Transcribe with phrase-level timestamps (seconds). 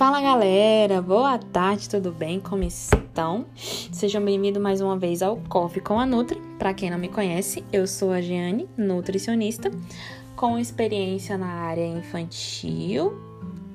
[0.00, 2.40] Fala galera, boa tarde, tudo bem?
[2.40, 3.44] Como estão?
[3.92, 6.40] Sejam bem-vindos mais uma vez ao Coffee com a Nutri.
[6.58, 9.70] Para quem não me conhece, eu sou a Giane, nutricionista,
[10.34, 13.12] com experiência na área infantil,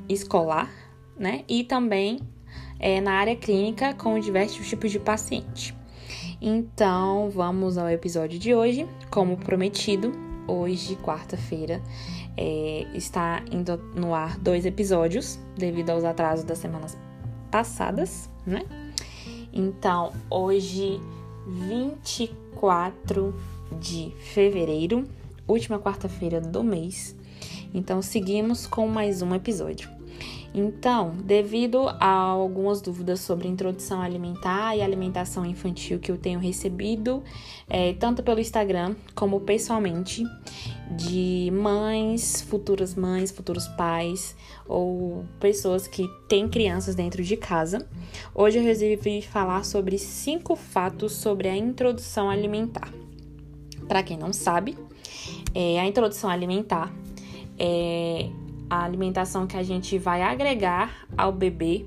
[0.09, 0.71] escolar,
[1.15, 1.43] né?
[1.47, 2.19] E também
[2.79, 5.75] é, na área clínica com diversos tipos de paciente.
[6.41, 8.87] Então, vamos ao episódio de hoje.
[9.11, 10.11] Como prometido,
[10.47, 11.83] hoje, quarta-feira,
[12.37, 16.97] é, está indo no ar dois episódios, devido aos atrasos das semanas
[17.49, 18.63] passadas, né?
[19.53, 20.99] Então, hoje,
[21.47, 23.33] 24
[23.79, 25.07] de fevereiro,
[25.47, 27.15] última quarta-feira do mês.
[27.73, 29.94] Então, seguimos com mais um episódio.
[30.57, 37.21] Então, devido a algumas dúvidas sobre introdução alimentar e alimentação infantil que eu tenho recebido,
[37.67, 40.23] é, tanto pelo Instagram como pessoalmente,
[40.91, 44.33] de mães, futuras mães, futuros pais
[44.65, 47.85] ou pessoas que têm crianças dentro de casa,
[48.33, 52.93] hoje eu resolvi falar sobre cinco fatos sobre a introdução alimentar.
[53.89, 54.77] Para quem não sabe,
[55.53, 56.93] é, a introdução alimentar
[57.59, 58.29] é
[58.69, 61.85] a alimentação que a gente vai agregar ao bebê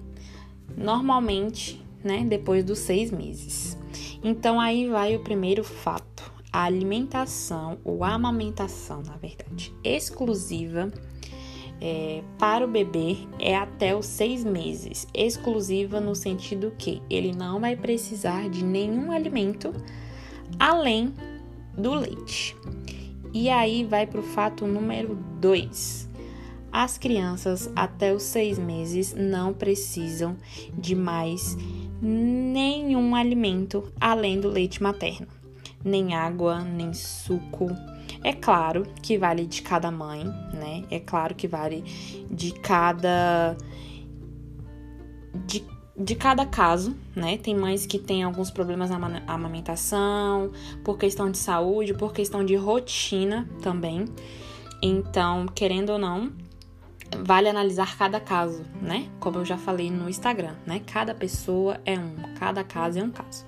[0.77, 3.77] normalmente, né, depois dos seis meses.
[4.23, 10.93] Então aí vai o primeiro fato: a alimentação ou amamentação, na verdade, exclusiva
[11.81, 17.61] é, para o bebê é até os seis meses, exclusiva no sentido que ele não
[17.61, 19.73] vai precisar de nenhum alimento
[20.59, 21.15] além
[21.77, 22.57] do leite.
[23.33, 26.08] E aí vai para o fato número dois
[26.73, 30.37] as crianças até os seis meses não precisam
[30.73, 31.57] de mais
[32.01, 35.27] nenhum alimento além do leite materno,
[35.85, 37.69] nem água, nem suco.
[38.23, 40.85] É claro que vale de cada mãe, né?
[40.91, 41.85] É claro que vale
[42.31, 43.57] de cada
[45.47, 45.65] de,
[45.97, 47.37] de cada caso, né?
[47.39, 50.51] Tem mães que têm alguns problemas na amamentação,
[50.85, 54.05] por questão de saúde, por questão de rotina também.
[54.83, 56.33] Então, querendo ou não,
[57.25, 59.09] vale analisar cada caso, né?
[59.21, 60.81] Como eu já falei no Instagram, né?
[60.87, 63.45] Cada pessoa é um, cada caso é um caso.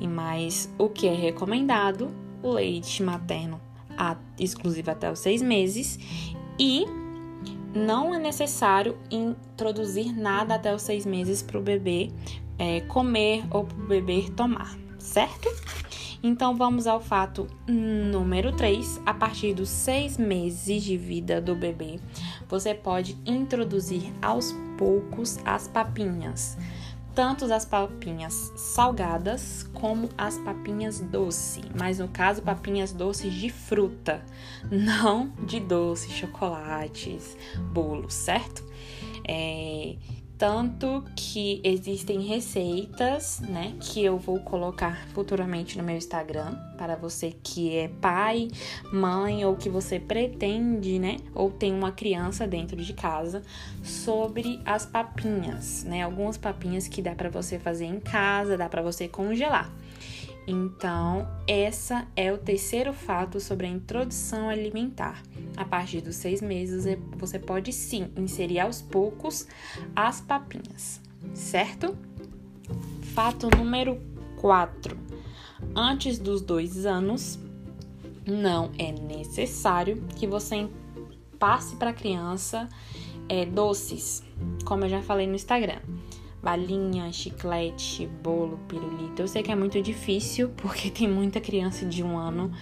[0.00, 2.10] E mais o que é recomendado,
[2.42, 3.60] leite materno
[3.96, 5.98] a, exclusivo até os seis meses
[6.58, 6.84] e
[7.74, 12.10] não é necessário introduzir nada até os seis meses para o bebê
[12.58, 15.48] é, comer ou para o bebê tomar, certo?
[16.22, 19.00] Então vamos ao fato número 3.
[19.04, 22.00] A partir dos seis meses de vida do bebê,
[22.48, 26.56] você pode introduzir aos poucos as papinhas,
[27.14, 34.22] tanto as papinhas salgadas como as papinhas doce, mas no caso papinhas doces de fruta,
[34.70, 37.36] não de doce, chocolates,
[37.72, 38.62] bolos, certo?
[39.26, 39.96] É,
[40.38, 47.34] tanto que existem receitas, né, que eu vou colocar futuramente no meu Instagram para você
[47.42, 48.48] que é pai,
[48.92, 53.42] mãe ou que você pretende, né, ou tem uma criança dentro de casa,
[53.82, 56.02] sobre as papinhas, né?
[56.02, 59.72] Algumas papinhas que dá para você fazer em casa, dá para você congelar.
[60.46, 65.20] Então, essa é o terceiro fato sobre a introdução alimentar.
[65.56, 69.48] A partir dos seis meses, é, você pode sim inserir aos poucos
[69.94, 71.00] as papinhas,
[71.34, 71.96] certo?
[73.14, 74.00] Fato número
[74.40, 74.96] 4.
[75.74, 77.38] Antes dos dois anos,
[78.24, 80.68] não é necessário que você
[81.40, 82.68] passe para a criança
[83.28, 84.22] é, doces,
[84.64, 85.80] como eu já falei no Instagram
[86.46, 89.20] balinha, chiclete, bolo, pirulito.
[89.20, 92.52] Eu sei que é muito difícil porque tem muita criança de um ano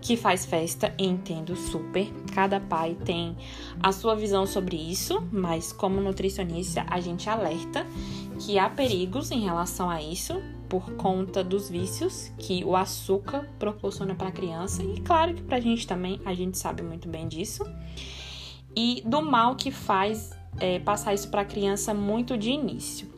[0.00, 2.10] que faz festa, entendo super.
[2.32, 3.36] Cada pai tem
[3.82, 7.86] a sua visão sobre isso, mas como nutricionista a gente alerta
[8.38, 14.14] que há perigos em relação a isso por conta dos vícios que o açúcar proporciona
[14.14, 17.28] para a criança e claro que para a gente também a gente sabe muito bem
[17.28, 17.64] disso
[18.74, 23.15] e do mal que faz é, passar isso para a criança muito de início.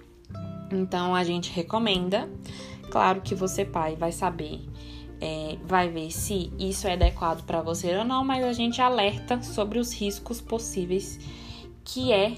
[0.72, 2.28] Então a gente recomenda,
[2.90, 4.60] claro que você pai vai saber,
[5.20, 9.42] é, vai ver se isso é adequado para você ou não, mas a gente alerta
[9.42, 11.18] sobre os riscos possíveis
[11.84, 12.36] que é,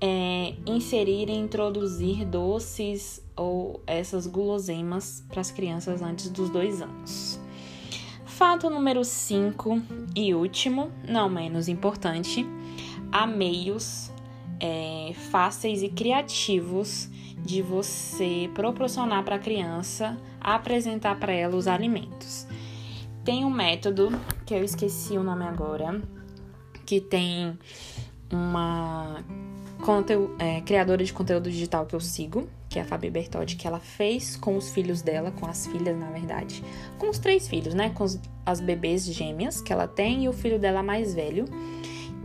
[0.00, 7.40] é inserir e introduzir doces ou essas guloseimas para as crianças antes dos dois anos.
[8.24, 9.82] Fato número 5
[10.14, 12.44] e último, não menos importante,
[13.12, 14.10] há meios
[14.60, 17.08] é, fáceis e criativos
[17.44, 22.46] de você proporcionar para a criança apresentar para ela os alimentos.
[23.24, 24.10] Tem um método
[24.44, 26.00] que eu esqueci o nome agora,
[26.84, 27.58] que tem
[28.30, 29.22] uma
[30.38, 33.78] é, criadora de conteúdo digital que eu sigo, que é a Fabi Bertotti, que ela
[33.78, 36.64] fez com os filhos dela, com as filhas, na verdade,
[36.98, 37.90] com os três filhos, né?
[37.90, 38.04] Com
[38.44, 41.44] as bebês gêmeas que ela tem e o filho dela mais velho,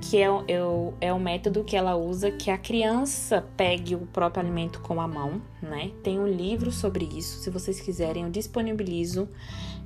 [0.01, 0.59] que é, é,
[1.01, 5.07] é o método que ela usa que a criança pegue o próprio alimento com a
[5.07, 5.91] mão, né?
[6.03, 9.29] Tem um livro sobre isso, se vocês quiserem, eu disponibilizo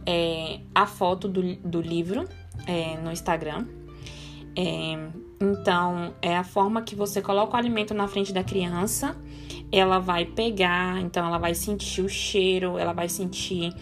[0.05, 2.27] é, a foto do, do livro
[2.67, 3.65] é, no Instagram.
[4.55, 5.09] É,
[5.43, 9.13] então, é a forma que você coloca o alimento na frente da criança,
[9.69, 13.73] ela vai pegar, então ela vai sentir o cheiro, ela vai sentir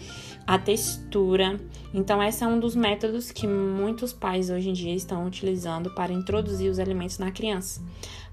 [0.44, 1.60] a textura.
[1.94, 6.12] Então, esse é um dos métodos que muitos pais hoje em dia estão utilizando para
[6.12, 7.80] introduzir os alimentos na criança,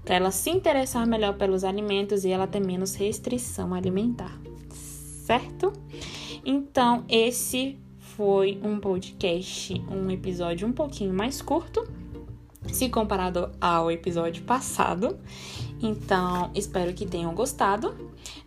[0.04, 4.36] para ela se interessar melhor pelos alimentos e ela ter menos restrição alimentar,
[5.24, 5.72] certo?
[6.44, 11.99] Então, esse foi um podcast, um episódio um pouquinho mais curto
[12.66, 15.18] se comparado ao episódio passado.
[15.82, 17.94] Então, espero que tenham gostado.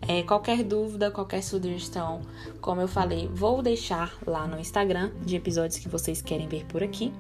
[0.02, 2.22] É, qualquer dúvida, qualquer sugestão,
[2.62, 6.84] como eu falei, vou deixar lá no Instagram de episódios que vocês querem ver por
[6.84, 7.12] aqui.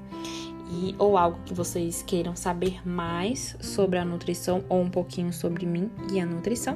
[0.72, 5.66] E, ou algo que vocês queiram saber mais sobre a nutrição ou um pouquinho sobre
[5.66, 6.76] mim e a nutrição.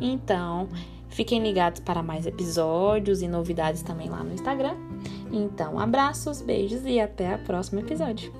[0.00, 0.68] Então,
[1.08, 4.76] fiquem ligados para mais episódios e novidades também lá no Instagram.
[5.30, 8.32] Então, abraços, beijos e até o próximo episódio.